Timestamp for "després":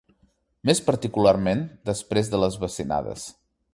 1.91-2.33